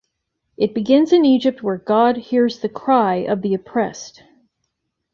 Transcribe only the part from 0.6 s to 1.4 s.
begins in